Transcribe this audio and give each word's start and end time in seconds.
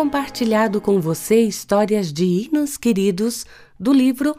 Compartilhado 0.00 0.80
com 0.80 0.98
você 0.98 1.42
histórias 1.42 2.10
de 2.10 2.24
hinos 2.24 2.78
queridos 2.78 3.44
do 3.78 3.92
livro 3.92 4.34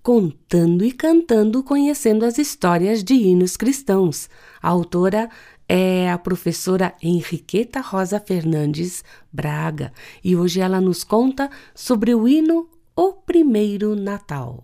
Contando 0.00 0.84
e 0.84 0.92
Cantando 0.92 1.60
Conhecendo 1.64 2.24
as 2.24 2.38
Histórias 2.38 3.02
de 3.02 3.14
Hinos 3.14 3.56
Cristãos. 3.56 4.30
A 4.62 4.68
autora 4.68 5.28
é 5.68 6.08
a 6.08 6.16
professora 6.16 6.94
Henriqueta 7.02 7.80
Rosa 7.80 8.20
Fernandes 8.20 9.02
Braga 9.32 9.92
e 10.22 10.36
hoje 10.36 10.60
ela 10.60 10.80
nos 10.80 11.02
conta 11.02 11.50
sobre 11.74 12.14
o 12.14 12.28
hino 12.28 12.68
O 12.94 13.12
Primeiro 13.12 13.96
Natal. 13.96 14.62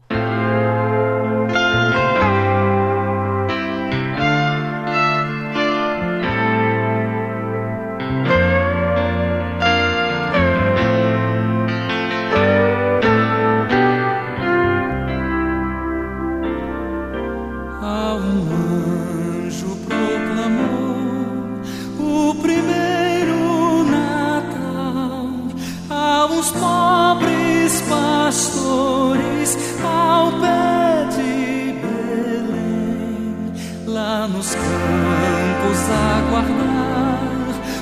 nos 34.32 34.54
campos 34.54 35.78
aguardar 36.16 37.18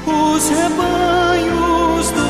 os 0.06 0.48
rebanhos 0.48 2.11
do 2.11 2.30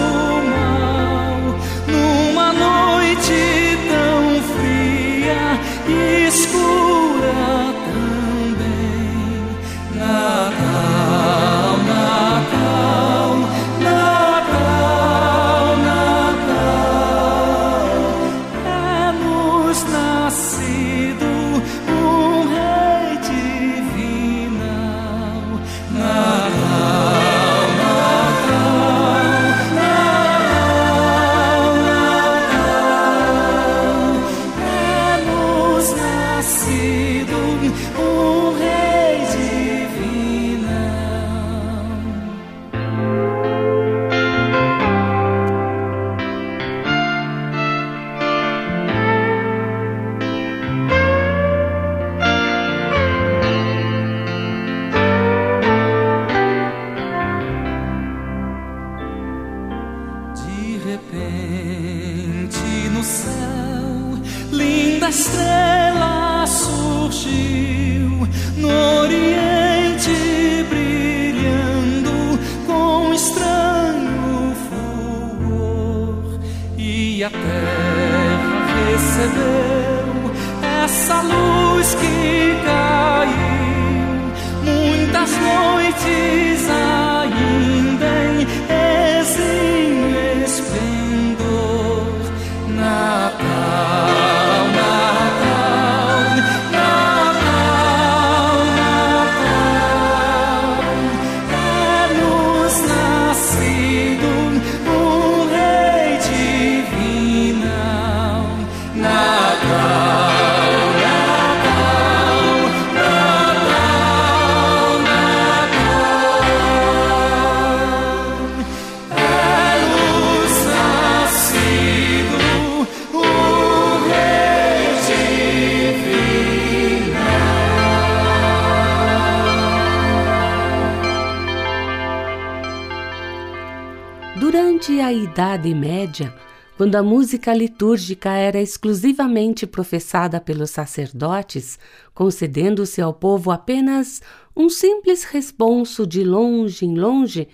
Idade 135.31 135.73
Média, 135.73 136.35
quando 136.77 136.97
a 136.97 137.05
música 137.05 137.55
litúrgica 137.55 138.31
era 138.31 138.61
exclusivamente 138.61 139.65
professada 139.65 140.41
pelos 140.41 140.71
sacerdotes, 140.71 141.79
concedendo-se 142.13 143.01
ao 143.01 143.15
povo 143.15 143.53
apenas 143.53 144.21
um 144.57 144.69
simples 144.69 145.23
responso 145.23 146.05
de 146.05 146.25
longe 146.25 146.85
em 146.85 146.99
longe, 146.99 147.47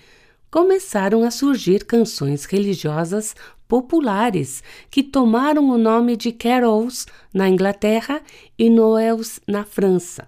começaram 0.50 1.22
a 1.22 1.30
surgir 1.30 1.84
canções 1.84 2.46
religiosas 2.46 3.36
populares 3.68 4.62
que 4.90 5.02
tomaram 5.02 5.68
o 5.68 5.76
nome 5.76 6.16
de 6.16 6.32
carols 6.32 7.06
na 7.32 7.46
Inglaterra 7.46 8.22
e 8.58 8.70
noels 8.70 9.38
na 9.46 9.64
França. 9.66 10.26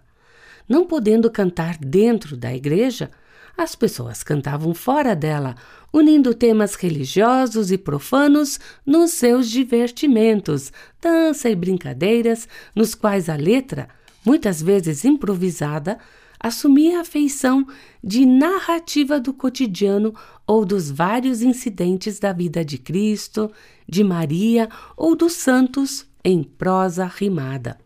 Não 0.69 0.87
podendo 0.87 1.31
cantar 1.31 1.79
dentro 1.79 2.37
da 2.37 2.55
igreja, 2.55 3.11
as 3.59 3.75
pessoas 3.75 4.23
cantavam 4.23 4.73
fora 4.73 5.17
dela, 5.17 5.57
unindo 5.93 6.33
temas 6.33 6.77
religiosos 6.77 7.73
e 7.73 7.77
profanos 7.77 8.61
nos 8.87 9.11
seus 9.11 9.51
divertimentos, 9.51 10.73
dança 11.03 11.51
e 11.51 11.57
brincadeiras, 11.57 12.47
nos 12.73 12.95
quais 12.95 13.29
a 13.29 13.35
letra, 13.35 13.89
muitas 14.25 14.63
vezes 14.63 15.05
improvisada, 15.05 15.99
assumia 16.39 17.01
a 17.01 17.05
feição 17.05 17.67
de 18.03 18.25
narrativa 18.25 19.19
do 19.19 19.33
cotidiano 19.33 20.15
ou 20.47 20.65
dos 20.65 20.89
vários 20.89 21.43
incidentes 21.43 22.21
da 22.21 22.33
vida 22.33 22.65
de 22.65 22.79
Cristo, 22.79 23.51
de 23.89 24.05
Maria 24.05 24.69
ou 24.97 25.17
dos 25.17 25.33
santos 25.33 26.07
em 26.25 26.45
prosa 26.45 27.07
rimada. 27.07 27.77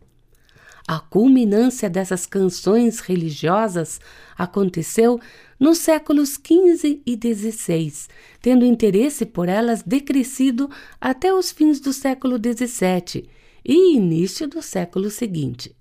A 0.87 0.99
culminância 0.99 1.89
dessas 1.89 2.27
canções 2.27 3.01
religiosas 3.01 4.01
aconteceu 4.37 5.21
nos 5.63 5.79
séculos 5.79 6.31
XV 6.31 7.03
e 7.07 7.13
XVI, 7.17 8.09
tendo 8.41 8.65
interesse 8.65 9.25
por 9.25 9.49
elas 9.49 9.81
decrescido 9.81 10.69
até 11.01 11.33
os 11.33 11.53
fins 11.53 11.79
do 11.79 11.93
século 11.93 12.37
XVII 12.37 13.29
e 13.65 13.95
início 13.95 14.49
do 14.49 14.61
século 14.61 15.09
seguinte. 15.09 15.73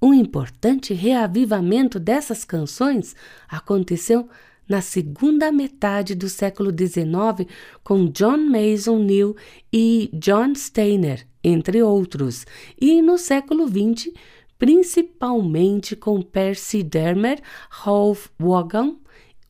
Um 0.00 0.12
importante 0.12 0.92
reavivamento 0.92 1.98
dessas 1.98 2.44
canções 2.44 3.16
aconteceu 3.48 4.28
na 4.68 4.82
segunda 4.82 5.50
metade 5.50 6.14
do 6.14 6.28
século 6.28 6.70
XIX 6.70 7.50
com 7.82 8.10
John 8.10 8.36
Mason 8.36 8.98
Neal 8.98 9.34
e 9.72 10.10
John 10.12 10.54
Steiner, 10.54 11.26
entre 11.42 11.82
outros, 11.82 12.44
e 12.78 13.00
no 13.00 13.16
século 13.16 13.66
XX 13.66 14.12
principalmente 14.58 15.94
com 15.94 16.20
Percy 16.20 16.82
Dermer, 16.82 17.40
Rolf 17.70 18.28
Vaughan, 18.38 18.96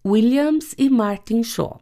Williams 0.06 0.74
e 0.76 0.90
Martin 0.90 1.42
Shaw. 1.42 1.80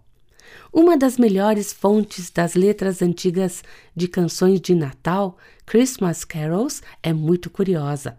Uma 0.73 0.97
das 0.97 1.19
melhores 1.19 1.73
fontes 1.73 2.31
das 2.31 2.55
letras 2.55 3.03
antigas 3.03 3.65
de 3.95 4.07
canções 4.07 4.61
de 4.61 4.75
Natal, 4.75 5.37
Christmas 5.65 6.25
Carols, 6.25 6.83
é 7.03 7.13
muito 7.13 7.51
curiosa. 7.51 8.19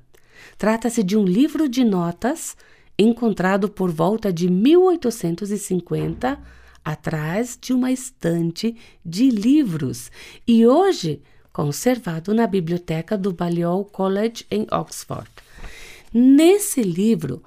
Trata-se 0.58 1.04
de 1.04 1.18
um 1.18 1.24
livro 1.24 1.70
de 1.70 1.84
notas 1.84 2.58
encontrado 2.98 3.70
por 3.70 3.92
volta 3.92 4.34
de 4.34 4.50
1850 4.50 6.40
atrás 6.84 7.58
de 7.60 7.74
uma 7.74 7.92
estante 7.92 8.76
de 9.06 9.30
livros 9.30 10.10
e 10.48 10.66
hoje 10.66 11.22
conservado 11.58 12.36
na 12.36 12.46
biblioteca 12.46 13.18
do 13.18 13.34
Balliol 13.34 13.84
College 13.84 14.46
em 14.52 14.68
Oxford. 14.72 15.28
Nesse 16.14 16.84
livro, 16.84 17.42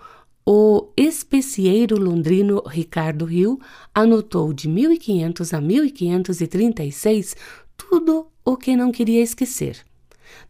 o 0.44 0.88
especieiro 0.96 1.96
londrino 1.96 2.60
Ricardo 2.66 3.30
Hill 3.30 3.60
anotou 3.94 4.52
de 4.52 4.66
1500 4.66 5.54
a 5.54 5.60
1536 5.60 7.36
tudo 7.76 8.26
o 8.44 8.56
que 8.56 8.74
não 8.74 8.90
queria 8.90 9.22
esquecer 9.22 9.76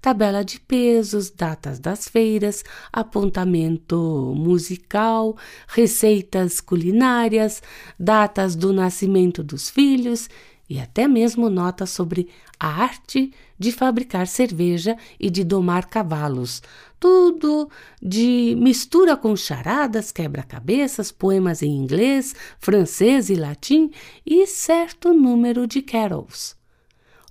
tabela 0.01 0.43
de 0.43 0.61
pesos, 0.61 1.31
datas 1.31 1.79
das 1.79 2.09
feiras, 2.09 2.63
apontamento 2.91 4.35
musical, 4.37 5.37
receitas 5.67 6.61
culinárias, 6.61 7.63
datas 7.99 8.55
do 8.55 8.73
nascimento 8.73 9.43
dos 9.43 9.69
filhos 9.69 10.29
e 10.69 10.79
até 10.79 11.09
mesmo 11.09 11.51
notas 11.51 11.91
sobre 11.91 12.29
a 12.59 12.83
arte 12.83 13.33
de 13.61 13.71
fabricar 13.71 14.27
cerveja 14.27 14.97
e 15.21 15.29
de 15.29 15.45
domar 15.45 15.87
cavalos. 15.87 16.63
Tudo 16.99 17.69
de 18.03 18.57
mistura 18.59 19.19
com 19.19 19.37
charadas, 19.37 20.11
quebra-cabeças, 20.11 21.13
poemas 21.13 21.63
em 21.63 21.77
inglês, 21.77 22.35
francês 22.59 23.29
e 23.29 23.35
latim 23.35 23.91
e 24.25 24.47
certo 24.47 25.13
número 25.13 25.67
de 25.67 25.83
carols. 25.83 26.59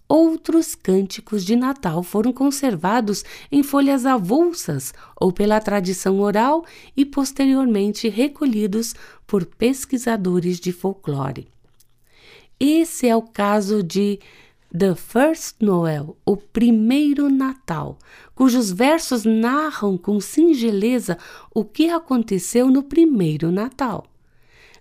Outros 0.08 0.74
cânticos 0.74 1.46
de 1.46 1.56
Natal 1.56 2.02
foram 2.04 2.31
conservados 2.31 3.24
em 3.52 3.62
folhas 3.62 4.06
avulsas 4.06 4.94
ou 5.20 5.31
pela 5.31 5.60
tradição 5.60 6.20
oral 6.20 6.66
e 6.96 7.06
posteriormente 7.06 8.08
recolhidos 8.08 8.96
por 9.26 9.46
pesquisadores 9.46 10.60
de 10.60 10.72
folclore. 10.72 11.48
Esse 12.60 13.08
é 13.08 13.16
o 13.16 13.22
caso 13.22 13.81
de 13.81 14.20
The 14.75 14.94
First 14.94 15.56
Noel, 15.62 16.16
o 16.24 16.38
primeiro 16.38 17.27
Natal, 17.27 17.98
cujos 18.36 18.71
versos 18.71 19.25
narram 19.25 19.98
com 19.98 20.19
singeleza 20.19 21.18
o 21.51 21.66
que 21.66 21.89
aconteceu 21.89 22.68
no 22.69 22.83
primeiro 22.83 23.51
Natal. 23.51 24.06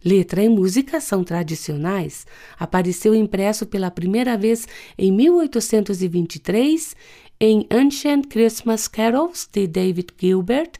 Letra 0.04 0.42
e 0.42 0.48
música 0.48 1.00
são 1.00 1.24
tradicionais. 1.24 2.26
Apareceu 2.58 3.14
impresso 3.14 3.64
pela 3.64 3.90
primeira 3.90 4.36
vez 4.36 4.68
em 4.96 5.10
1823 5.10 6.94
em 7.40 7.66
Ancient 7.70 8.26
Christmas 8.26 8.86
Carols 8.88 9.48
de 9.50 9.66
David 9.66 10.08
Gilbert, 10.18 10.72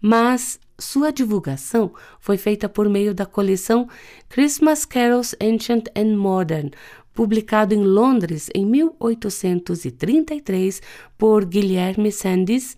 mas 0.00 0.58
sua 0.78 1.12
divulgação 1.12 1.92
foi 2.18 2.36
feita 2.36 2.68
por 2.68 2.88
meio 2.88 3.14
da 3.14 3.26
coleção 3.26 3.88
Christmas 4.28 4.84
Carols 4.84 5.34
Ancient 5.40 5.86
and 5.96 6.16
Modern, 6.16 6.70
publicado 7.14 7.72
em 7.72 7.84
Londres 7.84 8.50
em 8.54 8.66
1833 8.66 10.82
por 11.16 11.44
Guilherme 11.44 12.10
Sandys, 12.10 12.76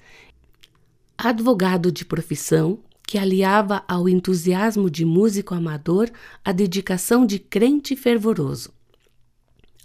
advogado 1.16 1.90
de 1.90 2.04
profissão, 2.04 2.78
que 3.06 3.18
aliava 3.18 3.82
ao 3.88 4.08
entusiasmo 4.08 4.90
de 4.90 5.04
músico 5.04 5.54
amador 5.54 6.10
a 6.44 6.52
dedicação 6.52 7.24
de 7.24 7.38
crente 7.38 7.96
fervoroso. 7.96 8.70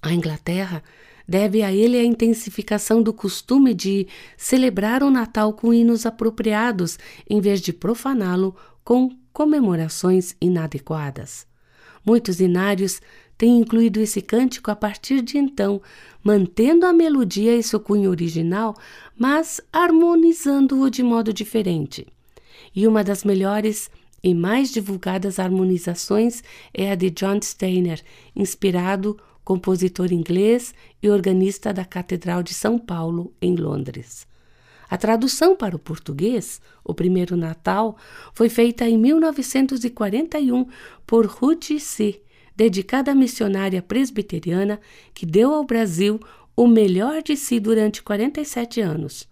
A 0.02 0.12
Inglaterra 0.12 0.84
deve 1.28 1.62
a 1.62 1.72
ele 1.72 1.98
a 1.98 2.04
intensificação 2.04 3.02
do 3.02 3.14
costume 3.14 3.74
de 3.74 4.08
celebrar 4.36 5.04
o 5.04 5.12
Natal 5.12 5.54
com 5.54 5.74
hinos 5.74 6.06
apropriados, 6.06 6.98
em 7.30 7.40
vez 7.40 7.62
de 7.62 7.72
profaná-lo 7.72 8.56
com 8.84 9.16
comemorações 9.32 10.36
inadequadas. 10.42 11.51
Muitos 12.06 12.40
inários 12.40 13.02
têm 13.38 13.60
incluído 13.60 14.00
esse 14.00 14.22
cântico 14.22 14.72
a 14.72 14.76
partir 14.76 15.22
de 15.22 15.38
então, 15.38 15.82
mantendo 16.24 16.86
a 16.86 16.94
melodia 16.94 17.56
e 17.56 17.64
seu 17.64 17.80
cunho 17.80 18.10
original, 18.10 18.76
mas 19.18 19.62
harmonizando-o 19.72 20.90
de 20.90 21.04
modo 21.04 21.34
diferente 21.34 22.08
e 22.76 22.88
uma 22.88 23.04
das 23.04 23.24
melhores 23.24 23.90
e 24.24 24.34
mais 24.34 24.72
divulgadas 24.72 25.40
harmonizações 25.40 26.44
é 26.74 26.92
a 26.92 26.96
de 26.96 27.10
John 27.10 27.42
Steiner, 27.42 28.02
inspirado 28.36 29.18
compositor 29.44 30.12
inglês 30.12 30.74
e 31.02 31.10
organista 31.10 31.74
da 31.74 31.84
Catedral 31.84 32.44
de 32.44 32.54
São 32.54 32.78
Paulo, 32.78 33.34
em 33.42 33.56
Londres. 33.56 34.28
A 34.92 34.98
tradução 34.98 35.56
para 35.56 35.74
o 35.74 35.80
português, 35.80 36.62
o 36.84 36.94
primeiro 36.94 37.38
Natal, 37.38 37.96
foi 38.34 38.50
feita 38.50 38.90
em 38.90 38.98
1941 38.98 40.68
por 41.08 41.26
Ruth 41.26 41.80
C., 41.80 42.22
dedicada 42.54 43.14
à 43.14 43.16
missionária 43.16 43.82
presbiteriana 43.82 44.82
que 45.14 45.26
deu 45.26 45.54
ao 45.54 45.64
Brasil 45.64 46.20
o 46.58 46.68
melhor 46.68 47.24
de 47.24 47.38
si 47.38 47.58
durante 47.58 48.04
47 48.04 48.82
anos. 48.82 49.30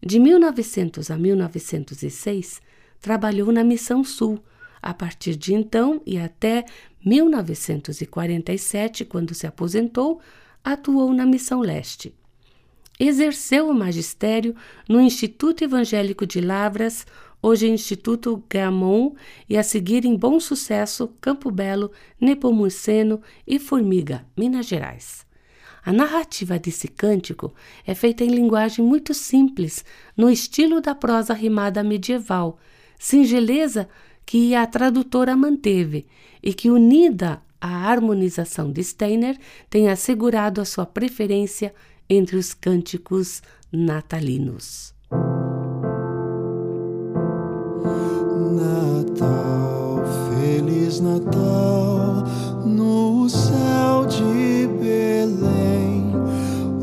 De 0.00 0.20
1900 0.20 1.10
a 1.10 1.18
1906, 1.18 2.62
trabalhou 3.00 3.50
na 3.50 3.64
Missão 3.64 4.04
Sul. 4.04 4.38
A 4.80 4.94
partir 4.94 5.34
de 5.34 5.54
então 5.54 6.00
e 6.06 6.18
até 6.18 6.64
1947, 7.04 9.04
quando 9.04 9.34
se 9.34 9.44
aposentou, 9.44 10.20
atuou 10.62 11.12
na 11.12 11.26
Missão 11.26 11.58
Leste. 11.58 12.14
Exerceu 12.98 13.68
o 13.68 13.74
magistério 13.74 14.54
no 14.88 15.00
Instituto 15.00 15.64
Evangélico 15.64 16.24
de 16.24 16.40
Lavras, 16.40 17.04
hoje 17.42 17.68
Instituto 17.68 18.42
Gamon, 18.48 19.14
e 19.48 19.56
a 19.56 19.62
seguir 19.64 20.04
em 20.04 20.16
Bom 20.16 20.38
Sucesso, 20.38 21.08
Campo 21.20 21.50
Belo, 21.50 21.90
Nepomuceno 22.20 23.20
e 23.46 23.58
Formiga, 23.58 24.24
Minas 24.36 24.66
Gerais. 24.66 25.26
A 25.84 25.92
narrativa 25.92 26.58
desse 26.58 26.88
cântico 26.88 27.52
é 27.84 27.94
feita 27.94 28.24
em 28.24 28.28
linguagem 28.28 28.82
muito 28.82 29.12
simples, 29.12 29.84
no 30.16 30.30
estilo 30.30 30.80
da 30.80 30.94
prosa 30.94 31.34
rimada 31.34 31.82
medieval, 31.82 32.58
singeleza 32.98 33.88
que 34.24 34.54
a 34.54 34.66
tradutora 34.66 35.36
manteve 35.36 36.06
e 36.42 36.54
que, 36.54 36.70
unida 36.70 37.42
à 37.60 37.90
harmonização 37.90 38.72
de 38.72 38.82
Steiner, 38.82 39.36
tem 39.68 39.90
assegurado 39.90 40.60
a 40.60 40.64
sua 40.64 40.86
preferência 40.86 41.74
entre 42.08 42.36
os 42.36 42.54
cânticos 42.54 43.42
natalinos. 43.72 44.94
Natal, 48.56 50.02
Feliz 50.30 51.00
Natal, 51.00 52.24
no 52.64 53.28
céu 53.28 54.06
de 54.06 54.66
Belém, 54.80 56.12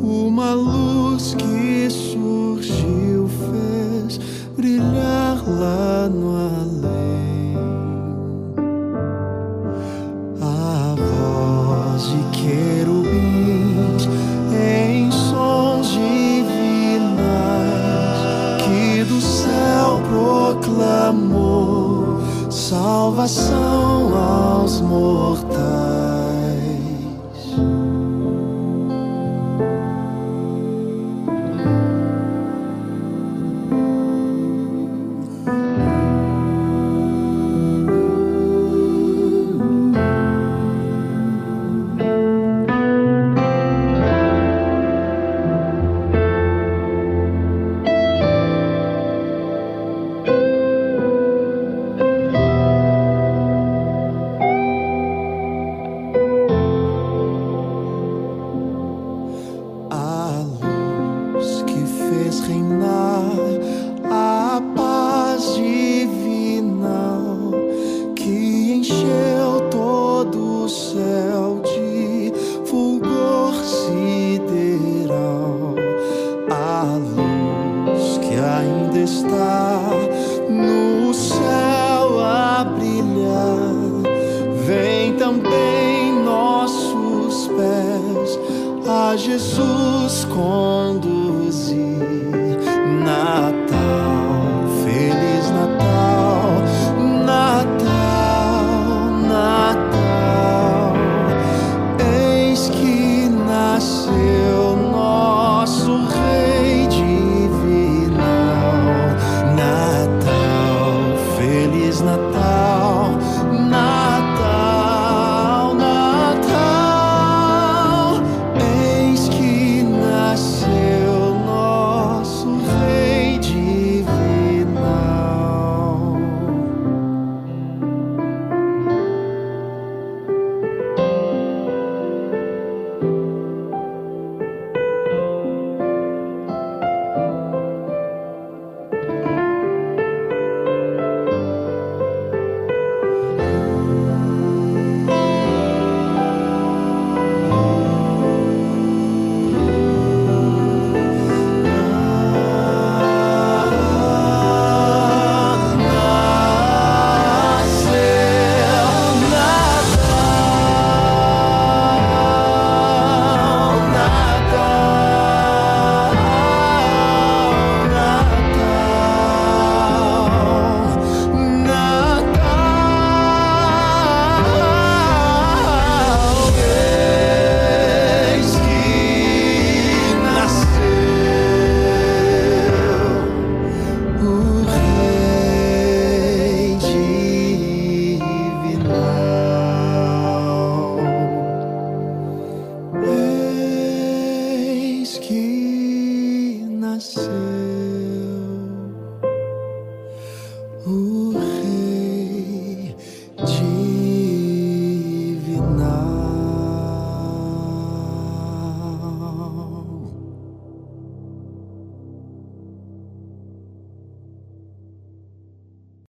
uma 0.02 0.54
luz 0.54 1.36
que 1.36 1.90
surgiu 1.90 3.28
fez 3.28 4.18
brilhar 4.56 5.44
lá 5.48 6.10
no 6.10 6.36
além. 6.36 6.51
Salvação 23.12 24.16
aos 24.16 24.80
mortais. 24.82 25.91
Jesus 89.22 90.26
na 90.26 90.91